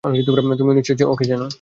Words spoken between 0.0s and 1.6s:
তুমিও নিশ্চয়ই ওকে চেনো।